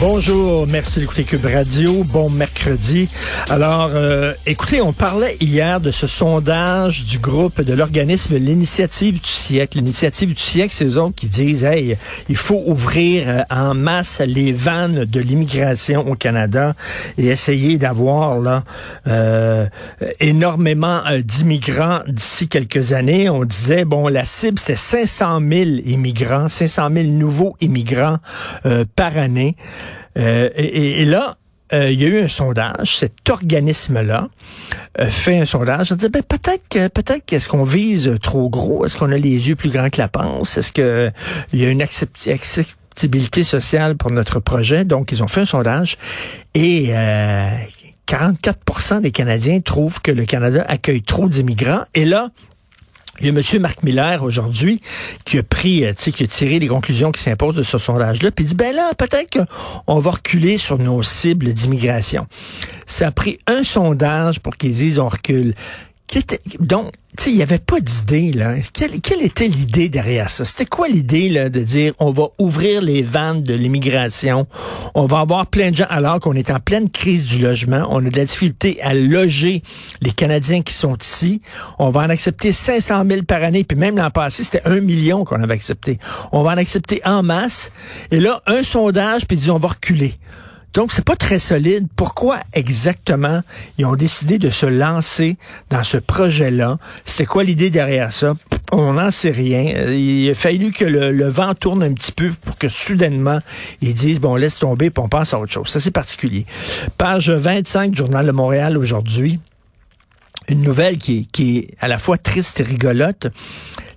Bonjour, 0.00 0.68
merci 0.68 1.00
d'écouter 1.00 1.24
Cube 1.24 1.44
Radio. 1.44 2.04
Bon 2.04 2.30
mercredi. 2.30 3.08
Alors, 3.50 3.90
euh, 3.94 4.32
écoutez, 4.46 4.80
on 4.80 4.92
parlait 4.92 5.36
hier 5.40 5.80
de 5.80 5.90
ce 5.90 6.06
sondage 6.06 7.04
du 7.04 7.18
groupe 7.18 7.60
de 7.60 7.72
l'organisme 7.72 8.36
L'Initiative 8.36 9.20
du 9.20 9.28
siècle. 9.28 9.78
L'Initiative 9.78 10.32
du 10.34 10.40
siècle, 10.40 10.72
c'est 10.72 10.84
eux 10.84 10.98
autres 10.98 11.16
qui 11.16 11.26
disent, 11.26 11.64
hey, 11.64 11.96
il 12.28 12.36
faut 12.36 12.62
ouvrir 12.66 13.24
euh, 13.28 13.42
en 13.50 13.74
masse 13.74 14.20
les 14.24 14.52
vannes 14.52 15.04
de 15.04 15.20
l'immigration 15.20 16.08
au 16.08 16.14
Canada 16.14 16.74
et 17.16 17.26
essayer 17.26 17.76
d'avoir 17.76 18.38
là 18.38 18.62
euh, 19.08 19.66
énormément 20.20 21.00
d'immigrants 21.24 22.02
d'ici 22.06 22.46
quelques 22.46 22.92
années. 22.92 23.28
On 23.28 23.44
disait, 23.44 23.84
bon, 23.84 24.06
la 24.06 24.24
cible, 24.24 24.60
c'était 24.60 24.76
500 24.76 25.40
000 25.40 25.70
immigrants, 25.86 26.48
500 26.48 26.88
000 26.94 27.06
nouveaux 27.08 27.56
immigrants 27.60 28.18
par 28.94 29.18
année. 29.18 29.56
Euh, 30.18 30.50
et, 30.56 31.04
là, 31.04 31.36
euh, 31.72 31.90
il 31.90 32.00
y 32.00 32.04
a 32.04 32.08
eu 32.08 32.18
un 32.20 32.28
sondage. 32.28 32.96
Cet 32.96 33.28
organisme-là 33.28 34.28
euh, 34.98 35.06
fait 35.10 35.38
un 35.38 35.44
sondage. 35.44 35.92
On 35.92 35.96
dit 35.96 36.08
ben, 36.08 36.22
peut-être 36.22 36.66
que 36.68 36.88
peut-être 36.88 37.24
qu'est-ce 37.26 37.48
qu'on 37.48 37.64
vise 37.64 38.14
trop 38.22 38.48
gros? 38.48 38.84
Est-ce 38.84 38.96
qu'on 38.96 39.12
a 39.12 39.16
les 39.16 39.48
yeux 39.48 39.56
plus 39.56 39.70
grands 39.70 39.90
que 39.90 40.00
la 40.00 40.08
panse? 40.08 40.56
Est-ce 40.56 40.72
que 40.72 41.10
il 41.52 41.60
y 41.60 41.66
a 41.66 41.70
une 41.70 41.82
acceptabilité 41.82 43.44
sociale 43.44 43.96
pour 43.96 44.10
notre 44.10 44.40
projet? 44.40 44.84
Donc 44.84 45.12
ils 45.12 45.22
ont 45.22 45.28
fait 45.28 45.42
un 45.42 45.46
sondage 45.46 45.98
et 46.54 46.92
44% 48.06 49.02
des 49.02 49.10
Canadiens 49.10 49.60
trouvent 49.60 50.00
que 50.00 50.10
le 50.10 50.24
Canada 50.24 50.64
accueille 50.66 51.02
trop 51.02 51.28
d'immigrants. 51.28 51.84
Et 51.94 52.06
là, 52.06 52.30
il 53.20 53.26
y 53.26 53.28
a 53.28 53.32
M. 53.32 53.60
Marc 53.60 53.82
Miller 53.82 54.22
aujourd'hui 54.22 54.80
qui 55.24 55.38
a 55.38 55.42
pris, 55.42 55.80
tu 55.80 55.94
sais, 55.96 56.12
qui 56.12 56.24
a 56.24 56.26
tiré 56.26 56.58
les 56.58 56.68
conclusions 56.68 57.12
qui 57.12 57.22
s'imposent 57.22 57.56
de 57.56 57.62
ce 57.62 57.78
sondage-là, 57.78 58.30
puis 58.30 58.44
dit 58.44 58.54
ben 58.54 58.74
là, 58.74 58.92
peut-être 58.96 59.38
qu'on 59.86 59.98
va 59.98 60.10
reculer 60.10 60.58
sur 60.58 60.78
nos 60.78 61.02
cibles 61.02 61.52
d'immigration. 61.52 62.26
Ça 62.86 63.08
a 63.08 63.10
pris 63.10 63.38
un 63.46 63.62
sondage 63.64 64.40
pour 64.40 64.56
qu'ils 64.56 64.72
disent 64.72 64.98
on 64.98 65.08
recule. 65.08 65.54
Donc, 66.60 66.90
tu 67.16 67.24
sais, 67.24 67.30
il 67.30 67.36
n'y 67.36 67.42
avait 67.42 67.58
pas 67.58 67.80
d'idée, 67.80 68.32
là. 68.32 68.54
Quelle, 68.72 69.00
quelle 69.00 69.22
était 69.22 69.48
l'idée 69.48 69.88
derrière 69.88 70.30
ça? 70.30 70.44
C'était 70.44 70.64
quoi 70.64 70.88
l'idée, 70.88 71.28
là, 71.28 71.50
de 71.50 71.60
dire 71.60 71.92
on 71.98 72.10
va 72.10 72.28
ouvrir 72.38 72.80
les 72.80 73.02
vannes 73.02 73.42
de 73.42 73.54
l'immigration, 73.54 74.46
on 74.94 75.06
va 75.06 75.20
avoir 75.20 75.46
plein 75.46 75.70
de 75.70 75.76
gens, 75.76 75.86
alors 75.90 76.18
qu'on 76.20 76.34
est 76.34 76.50
en 76.50 76.60
pleine 76.60 76.88
crise 76.90 77.26
du 77.26 77.38
logement, 77.38 77.86
on 77.90 78.04
a 78.06 78.08
de 78.08 78.16
la 78.16 78.24
difficulté 78.24 78.80
à 78.82 78.94
loger 78.94 79.62
les 80.00 80.12
Canadiens 80.12 80.62
qui 80.62 80.72
sont 80.72 80.96
ici, 80.96 81.42
on 81.78 81.90
va 81.90 82.02
en 82.02 82.10
accepter 82.10 82.52
500 82.52 83.04
000 83.08 83.22
par 83.24 83.42
année, 83.42 83.64
puis 83.64 83.76
même 83.76 83.96
l'an 83.96 84.10
passé, 84.10 84.44
c'était 84.44 84.62
un 84.64 84.80
million 84.80 85.24
qu'on 85.24 85.42
avait 85.42 85.54
accepté. 85.54 85.98
On 86.32 86.42
va 86.42 86.52
en 86.52 86.56
accepter 86.56 87.02
en 87.04 87.22
masse, 87.22 87.70
et 88.10 88.20
là, 88.20 88.42
un 88.46 88.62
sondage, 88.62 89.26
puis 89.26 89.36
disons, 89.36 89.56
on 89.56 89.58
va 89.60 89.68
reculer. 89.68 90.14
Donc, 90.74 90.92
c'est 90.92 91.04
pas 91.04 91.16
très 91.16 91.38
solide. 91.38 91.86
Pourquoi 91.96 92.38
exactement 92.52 93.42
ils 93.78 93.86
ont 93.86 93.94
décidé 93.94 94.38
de 94.38 94.50
se 94.50 94.66
lancer 94.66 95.36
dans 95.70 95.82
ce 95.82 95.96
projet-là? 95.96 96.78
C'était 97.04 97.26
quoi 97.26 97.44
l'idée 97.44 97.70
derrière 97.70 98.12
ça? 98.12 98.34
On 98.70 98.92
n'en 98.94 99.10
sait 99.10 99.30
rien. 99.30 99.62
Il 99.90 100.30
a 100.30 100.34
fallu 100.34 100.72
que 100.72 100.84
le, 100.84 101.28
vent 101.28 101.54
tourne 101.54 101.82
un 101.82 101.92
petit 101.92 102.12
peu 102.12 102.32
pour 102.44 102.58
que 102.58 102.68
soudainement, 102.68 103.38
ils 103.80 103.94
disent, 103.94 104.20
bon, 104.20 104.36
laisse 104.36 104.58
tomber, 104.58 104.90
puis 104.90 105.02
on 105.02 105.08
passe 105.08 105.32
à 105.32 105.40
autre 105.40 105.52
chose. 105.52 105.68
Ça, 105.68 105.80
c'est 105.80 105.90
particulier. 105.90 106.44
Page 106.98 107.30
25 107.30 107.92
du 107.92 107.96
Journal 107.96 108.26
de 108.26 108.32
Montréal 108.32 108.76
aujourd'hui. 108.76 109.40
Une 110.48 110.62
nouvelle 110.62 110.98
qui 110.98 111.28
est 111.40 111.74
à 111.80 111.88
la 111.88 111.98
fois 111.98 112.18
triste 112.18 112.60
et 112.60 112.62
rigolote. 112.62 113.28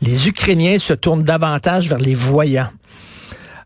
Les 0.00 0.28
Ukrainiens 0.28 0.78
se 0.78 0.92
tournent 0.92 1.24
davantage 1.24 1.88
vers 1.88 1.98
les 1.98 2.14
voyants. 2.14 2.70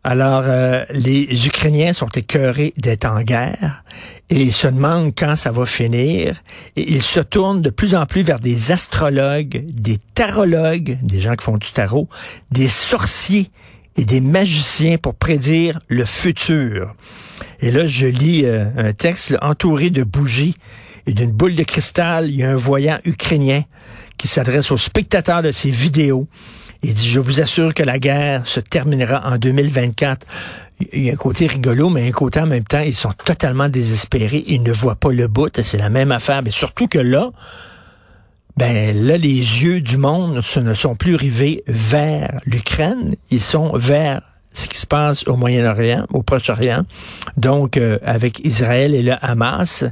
Alors, 0.05 0.43
euh, 0.47 0.85
les 0.91 1.47
Ukrainiens 1.47 1.93
sont 1.93 2.09
écœurés 2.09 2.75
d'être 2.77 3.05
en 3.05 3.23
guerre 3.23 3.85
et 4.31 4.41
ils 4.41 4.53
se 4.53 4.67
demandent 4.67 5.13
quand 5.17 5.37
ça 5.37 5.53
va 5.53 5.65
finir. 5.65 6.43
Et 6.75 6.93
ils 6.93 7.05
se 7.05 7.21
tournent 7.21 7.63
de 7.63 7.71
plus 7.71 7.95
en 7.95 8.05
plus 8.07 8.23
vers 8.23 8.41
des 8.41 8.73
astrologues, 8.73 9.65
des 9.69 9.99
tarologues, 10.15 10.99
des 11.03 11.21
gens 11.21 11.37
qui 11.37 11.45
font 11.45 11.57
du 11.57 11.71
tarot, 11.71 12.09
des 12.51 12.67
sorciers 12.67 13.51
et 13.97 14.05
des 14.05 14.21
magiciens 14.21 14.99
pour 14.99 15.15
prédire 15.15 15.79
le 15.87 16.05
futur. 16.05 16.97
Et 17.61 17.71
là, 17.71 17.87
je 17.87 18.09
lis 18.09 18.45
euh, 18.45 18.65
un 18.77 18.93
texte 18.93 19.37
entouré 19.41 19.91
de 19.91 20.03
bougies 20.03 20.57
et 21.07 21.13
d'une 21.13 21.31
boule 21.31 21.55
de 21.55 21.63
cristal. 21.63 22.29
Il 22.29 22.37
y 22.37 22.43
a 22.43 22.51
un 22.51 22.57
voyant 22.57 22.99
ukrainien 23.05 23.63
qui 24.19 24.27
s'adresse 24.27 24.73
aux 24.73 24.79
spectateurs 24.79 25.43
de 25.43 25.53
ces 25.53 25.71
vidéos 25.71 26.27
il 26.83 26.95
dit, 26.95 27.09
je 27.09 27.21
vous 27.21 27.41
assure 27.41 27.75
que 27.75 27.83
la 27.83 27.99
guerre 27.99 28.47
se 28.47 28.61
terminera 28.61 29.23
en 29.25 29.39
2024. 29.39 30.27
Il 30.93 31.05
y 31.05 31.11
a 31.11 31.13
un 31.13 31.17
côté 31.17 31.47
rigolo, 31.47 31.91
mais 31.91 32.09
un 32.09 32.13
côté 32.13 32.41
en 32.41 32.47
même 32.47 32.65
temps, 32.65 32.81
ils 32.81 32.95
sont 32.95 33.13
totalement 33.25 33.69
désespérés. 33.69 34.45
Ils 34.49 34.63
ne 34.63 34.73
voient 34.73 34.97
pas 34.97 35.13
le 35.13 35.29
bout. 35.29 35.61
C'est 35.63 35.79
la 35.79 35.91
même 35.91 36.11
affaire. 36.11 36.43
Mais 36.43 36.51
surtout 36.51 36.89
que 36.89 36.99
là, 36.99 37.31
ben 38.57 38.97
là, 39.07 39.17
les 39.17 39.63
yeux 39.63 39.81
du 39.81 39.97
monde 39.97 40.43
ne 40.57 40.75
sont 40.75 40.97
plus 40.97 41.15
rivés 41.15 41.63
vers 41.69 42.41
l'Ukraine. 42.47 43.15
Ils 43.31 43.41
sont 43.41 43.77
vers 43.77 44.21
ce 44.53 44.69
qui 44.69 44.79
se 44.79 44.87
passe 44.87 45.27
au 45.29 45.37
Moyen-Orient, 45.37 46.07
au 46.13 46.23
Proche-Orient, 46.23 46.85
donc 47.39 47.79
euh, 47.79 47.99
avec 48.03 48.45
Israël 48.45 48.95
et 48.95 49.03
le 49.03 49.15
Hamas. 49.23 49.85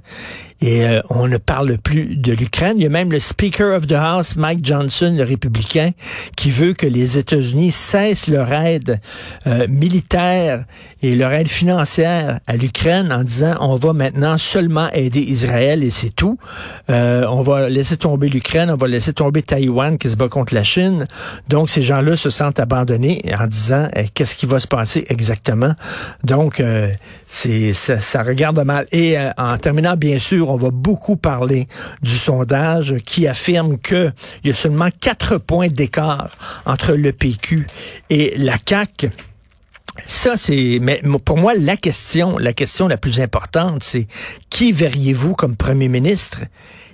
Et 0.62 0.84
euh, 0.84 1.00
on 1.09 1.26
ne 1.26 1.38
parle 1.38 1.78
plus 1.78 2.16
de 2.16 2.32
l'Ukraine. 2.32 2.75
Il 2.76 2.82
y 2.82 2.87
a 2.87 2.91
même 2.91 3.10
le 3.10 3.21
Speaker 3.21 3.75
of 3.75 3.87
the 3.87 3.93
House, 3.93 4.37
Mike 4.37 4.65
Johnson, 4.65 5.15
le 5.16 5.25
républicain, 5.25 5.93
qui 6.37 6.50
veut 6.50 6.75
que 6.75 6.87
les 6.87 7.16
États-Unis 7.16 7.71
cessent 7.71 8.28
leur 8.28 8.53
aide 8.53 9.00
euh, 9.47 9.66
militaire 9.69 10.65
et 11.03 11.15
leur 11.15 11.32
aide 11.32 11.48
financière 11.48 12.41
à 12.47 12.56
l'Ukraine 12.56 13.10
en 13.10 13.25
disant 13.25 13.54
on 13.60 13.76
va 13.76 13.94
maintenant 13.94 14.37
seulement 14.37 14.91
aider 14.93 15.21
Israël 15.21 15.82
et 15.82 15.88
c'est 15.88 16.15
tout. 16.15 16.37
Euh, 16.91 17.25
on 17.31 17.41
va 17.41 17.71
laisser 17.71 17.97
tomber 17.97 18.28
l'Ukraine, 18.28 18.71
on 18.71 18.77
va 18.77 18.87
laisser 18.87 19.15
tomber 19.15 19.41
Taïwan 19.41 19.97
qui 19.97 20.10
se 20.10 20.16
bat 20.16 20.28
contre 20.28 20.54
la 20.54 20.62
Chine. 20.62 21.06
Donc 21.48 21.71
ces 21.71 21.81
gens-là 21.81 22.19
se 22.19 22.28
sentent 22.28 22.60
abandonnés 22.60 23.22
en 23.38 23.47
disant 23.47 23.88
eh, 23.97 24.09
qu'est-ce 24.09 24.37
qui 24.37 24.44
va 24.44 24.60
se 24.60 24.69
passer 24.69 25.06
exactement? 25.09 25.75
Donc 26.22 26.62
c'est 27.27 27.72
ça, 27.72 27.98
ça 27.98 28.22
regarde 28.22 28.62
mal. 28.62 28.87
Et 28.92 29.16
en 29.38 29.56
terminant, 29.56 29.97
bien 29.97 30.19
sûr, 30.19 30.49
on 30.50 30.56
va 30.56 30.70
beaucoup 30.70 31.16
parler 31.16 31.68
du 32.02 32.16
sondage 32.16 32.96
qui 33.04 33.26
affirme 33.26 33.78
qu'il 33.78 34.12
y 34.44 34.50
a 34.50 34.54
seulement 34.54 34.88
quatre 35.00 35.38
points 35.38 35.68
d'écart 35.68 36.30
entre 36.66 36.92
le 36.92 37.12
PQ 37.12 37.66
et 38.10 38.34
la 38.36 38.56
CAQ. 38.64 39.10
Ça, 40.06 40.36
c'est, 40.36 40.78
mais 40.80 41.02
pour 41.24 41.36
moi, 41.36 41.52
la 41.54 41.76
question, 41.76 42.38
la 42.38 42.52
question 42.52 42.88
la 42.88 42.96
plus 42.96 43.20
importante, 43.20 43.82
c'est 43.84 44.06
qui 44.48 44.72
verriez-vous 44.72 45.34
comme 45.34 45.56
premier 45.56 45.88
ministre? 45.88 46.42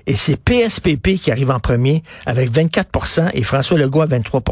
Et 0.06 0.16
c'est 0.16 0.36
PSPP 0.36 1.20
qui 1.20 1.30
arrive 1.30 1.50
en 1.50 1.60
premier 1.60 2.02
avec 2.26 2.50
24% 2.50 3.30
et 3.34 3.42
François 3.42 3.78
Legault 3.78 4.02
à 4.02 4.06
23 4.06 4.42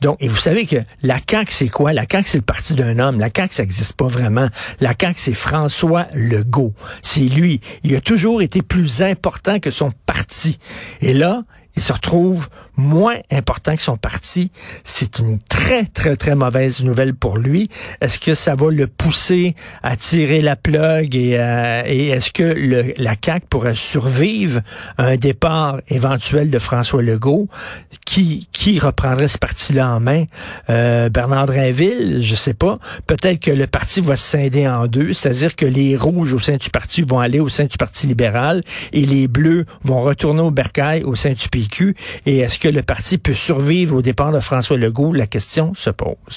Donc, 0.00 0.16
et 0.20 0.28
vous 0.28 0.36
savez 0.36 0.66
que 0.66 0.76
la 1.02 1.18
CAQ, 1.28 1.52
c'est 1.52 1.68
quoi? 1.68 1.92
La 1.92 2.04
CAQ, 2.10 2.28
c'est 2.28 2.38
le 2.38 2.42
parti 2.42 2.74
d'un 2.74 2.98
homme. 2.98 3.18
La 3.18 3.30
CAQ, 3.34 3.54
ça 3.54 3.62
n'existe 3.62 3.94
pas 3.94 4.06
vraiment. 4.06 4.48
La 4.80 4.92
CAQ, 4.98 5.14
c'est 5.16 5.34
François 5.34 6.06
Legault. 6.14 6.74
C'est 7.02 7.20
lui. 7.20 7.60
Il 7.82 7.94
a 7.96 8.00
toujours 8.00 8.42
été 8.42 8.62
plus 8.62 9.02
important 9.02 9.58
que 9.58 9.70
son 9.70 9.92
parti. 10.06 10.58
Et 11.00 11.14
là, 11.14 11.44
il 11.76 11.82
se 11.82 11.92
retrouve 11.92 12.48
moins 12.76 13.16
important 13.30 13.76
que 13.76 13.82
son 13.82 13.96
parti. 13.96 14.50
C'est 14.82 15.18
une 15.18 15.38
très, 15.38 15.84
très, 15.84 16.16
très 16.16 16.34
mauvaise 16.34 16.82
nouvelle 16.82 17.14
pour 17.14 17.38
lui. 17.38 17.70
Est-ce 18.00 18.18
que 18.18 18.34
ça 18.34 18.54
va 18.54 18.70
le 18.70 18.86
pousser 18.86 19.54
à 19.82 19.96
tirer 19.96 20.40
la 20.40 20.56
plug 20.56 21.14
et, 21.14 21.36
euh, 21.38 21.82
et 21.86 22.08
est-ce 22.08 22.30
que 22.30 22.42
le, 22.42 22.94
la 22.96 23.14
CAQ 23.22 23.46
pourrait 23.48 23.74
survivre 23.74 24.60
à 24.98 25.06
un 25.06 25.16
départ 25.16 25.80
éventuel 25.88 26.50
de 26.50 26.58
François 26.58 27.02
Legault? 27.02 27.48
Qui, 28.04 28.48
qui 28.52 28.78
reprendrait 28.78 29.28
ce 29.28 29.38
parti-là 29.38 29.88
en 29.88 30.00
main? 30.00 30.24
Euh, 30.68 31.08
Bernard 31.08 31.46
Drinville? 31.46 32.18
Je 32.20 32.34
sais 32.34 32.54
pas. 32.54 32.78
Peut-être 33.06 33.40
que 33.40 33.50
le 33.50 33.66
parti 33.66 34.00
va 34.00 34.16
se 34.16 34.36
scinder 34.36 34.68
en 34.68 34.86
deux, 34.86 35.12
c'est-à-dire 35.14 35.56
que 35.56 35.64
les 35.64 35.96
rouges 35.96 36.34
au 36.34 36.38
sein 36.38 36.56
du 36.56 36.70
parti 36.70 37.02
vont 37.02 37.20
aller 37.20 37.40
au 37.40 37.48
sein 37.48 37.64
du 37.64 37.76
Parti 37.76 38.06
libéral 38.06 38.62
et 38.92 39.06
les 39.06 39.28
bleus 39.28 39.64
vont 39.82 40.00
retourner 40.00 40.40
au 40.40 40.50
bercail 40.50 41.02
au 41.04 41.14
sein 41.14 41.32
du 41.32 41.48
PQ. 41.48 41.94
Et 42.26 42.38
est-ce 42.38 42.58
que 42.64 42.70
le 42.70 42.82
parti 42.82 43.18
peut 43.18 43.34
survivre 43.34 43.96
au 43.96 44.00
départ 44.00 44.32
de 44.32 44.40
François 44.40 44.78
Legault? 44.78 45.12
La 45.12 45.26
question 45.26 45.74
se 45.74 45.90
pose. 45.90 46.16